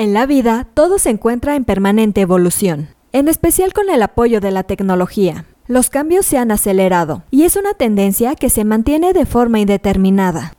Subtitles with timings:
[0.00, 4.52] En la vida, todo se encuentra en permanente evolución, en especial con el apoyo de
[4.52, 5.44] la tecnología.
[5.66, 10.52] Los cambios se han acelerado y es una tendencia que se mantiene de forma indeterminada.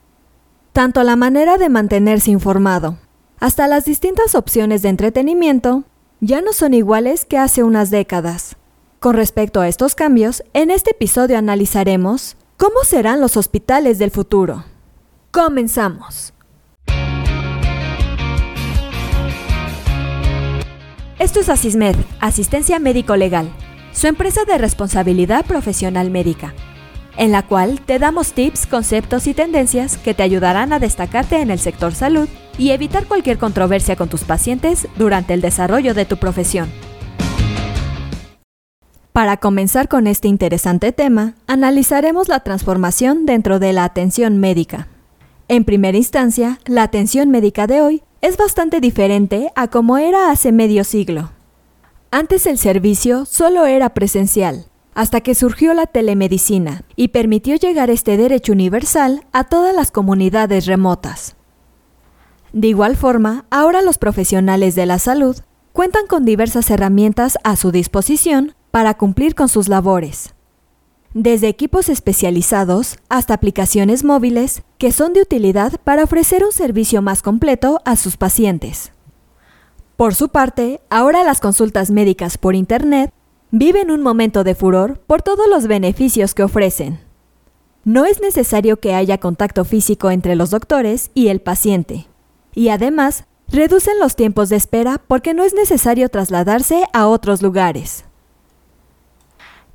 [0.73, 2.97] Tanto la manera de mantenerse informado,
[3.39, 5.85] hasta las distintas opciones de entretenimiento,
[6.19, 8.57] ya no son iguales que hace unas décadas.
[8.99, 14.65] Con respecto a estos cambios, en este episodio analizaremos cómo serán los hospitales del futuro.
[15.31, 16.33] Comenzamos.
[21.29, 23.51] Esto es Asismed, Asistencia Médico Legal,
[23.91, 26.55] su empresa de responsabilidad profesional médica,
[27.17, 31.51] en la cual te damos tips, conceptos y tendencias que te ayudarán a destacarte en
[31.51, 36.17] el sector salud y evitar cualquier controversia con tus pacientes durante el desarrollo de tu
[36.17, 36.67] profesión.
[39.13, 44.87] Para comenzar con este interesante tema, analizaremos la transformación dentro de la atención médica.
[45.47, 50.51] En primera instancia, la atención médica de hoy es bastante diferente a como era hace
[50.51, 51.31] medio siglo.
[52.11, 58.17] Antes el servicio solo era presencial, hasta que surgió la telemedicina y permitió llegar este
[58.17, 61.35] derecho universal a todas las comunidades remotas.
[62.51, 65.37] De igual forma, ahora los profesionales de la salud
[65.71, 70.33] cuentan con diversas herramientas a su disposición para cumplir con sus labores
[71.13, 77.21] desde equipos especializados hasta aplicaciones móviles que son de utilidad para ofrecer un servicio más
[77.21, 78.91] completo a sus pacientes.
[79.97, 83.11] Por su parte, ahora las consultas médicas por Internet
[83.51, 86.99] viven un momento de furor por todos los beneficios que ofrecen.
[87.83, 92.07] No es necesario que haya contacto físico entre los doctores y el paciente.
[92.53, 98.05] Y además, reducen los tiempos de espera porque no es necesario trasladarse a otros lugares.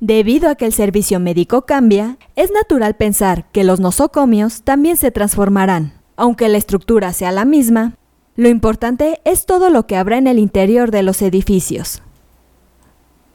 [0.01, 5.09] Debido a que el servicio médico cambia, es natural pensar que los nosocomios también se
[5.09, 5.93] transformarán.
[6.17, 7.95] Aunque la estructura sea la misma,
[8.35, 12.01] lo importante es todo lo que habrá en el interior de los edificios.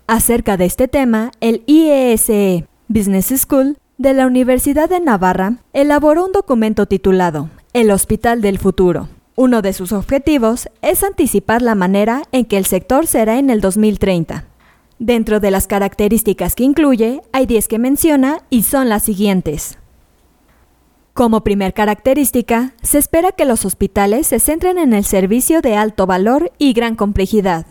[0.06, 6.26] Acerca de este tema, el IESE e Business School de la Universidad de Navarra elaboró
[6.26, 9.08] un documento titulado El Hospital del Futuro.
[9.34, 13.62] Uno de sus objetivos es anticipar la manera en que el sector será en el
[13.62, 14.49] 2030
[15.00, 19.78] Dentro de las características que incluye, hay 10 que menciona y son las siguientes.
[21.14, 26.06] Como primer característica, se espera que los hospitales se centren en el servicio de alto
[26.06, 27.64] valor y gran complejidad,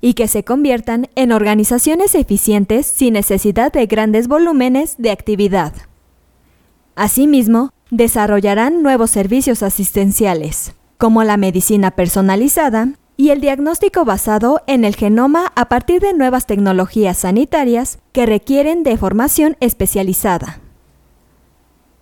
[0.00, 5.74] y que se conviertan en organizaciones eficientes sin necesidad de grandes volúmenes de actividad.
[6.94, 14.94] Asimismo, desarrollarán nuevos servicios asistenciales, como la medicina personalizada, y el diagnóstico basado en el
[14.94, 20.60] genoma a partir de nuevas tecnologías sanitarias que requieren de formación especializada.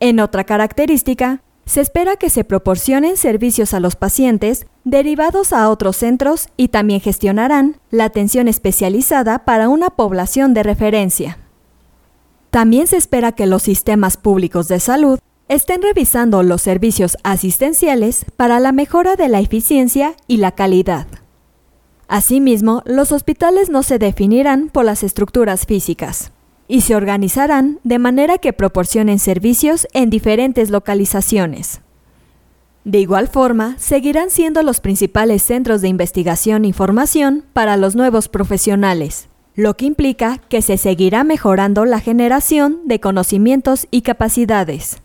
[0.01, 5.97] En otra característica, se espera que se proporcionen servicios a los pacientes derivados a otros
[5.97, 11.39] centros y también gestionarán la atención especializada para una población de referencia.
[12.51, 18.61] También se espera que los sistemas públicos de salud estén revisando los servicios asistenciales para
[18.61, 21.07] la mejora de la eficiencia y la calidad.
[22.09, 26.33] Asimismo, los hospitales no se definirán por las estructuras físicas
[26.69, 31.81] y se organizarán de manera que proporcionen servicios en diferentes localizaciones.
[32.85, 38.29] De igual forma, seguirán siendo los principales centros de investigación y formación para los nuevos
[38.29, 44.99] profesionales, lo que implica que se seguirá mejorando la generación de conocimientos y capacidades.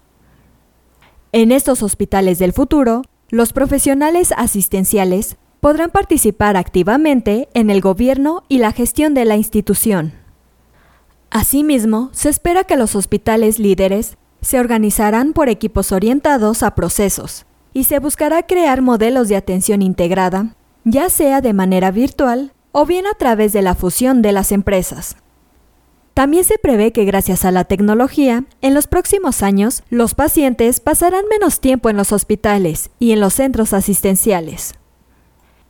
[1.31, 8.57] En estos hospitales del futuro, los profesionales asistenciales podrán participar activamente en el gobierno y
[8.57, 10.13] la gestión de la institución.
[11.29, 17.83] Asimismo, se espera que los hospitales líderes se organizarán por equipos orientados a procesos y
[17.83, 23.13] se buscará crear modelos de atención integrada, ya sea de manera virtual o bien a
[23.13, 25.15] través de la fusión de las empresas.
[26.19, 31.23] También se prevé que gracias a la tecnología, en los próximos años, los pacientes pasarán
[31.29, 34.73] menos tiempo en los hospitales y en los centros asistenciales.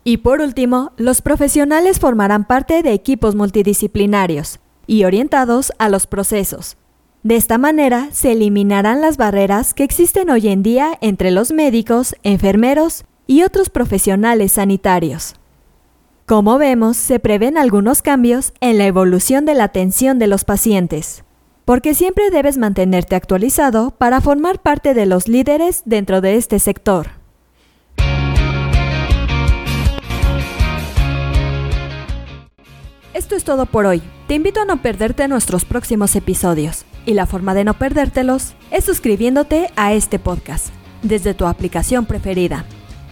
[0.03, 6.77] Y por último, los profesionales formarán parte de equipos multidisciplinarios y orientados a los procesos.
[7.21, 12.15] De esta manera se eliminarán las barreras que existen hoy en día entre los médicos,
[12.23, 15.38] enfermeros y otros profesionales sanitarios.
[16.29, 21.23] Como vemos, se prevén algunos cambios en la evolución de la atención de los pacientes,
[21.65, 27.07] porque siempre debes mantenerte actualizado para formar parte de los líderes dentro de este sector.
[33.15, 34.03] Esto es todo por hoy.
[34.27, 36.85] Te invito a no perderte nuestros próximos episodios.
[37.07, 40.67] Y la forma de no perdértelos es suscribiéndote a este podcast
[41.01, 42.65] desde tu aplicación preferida.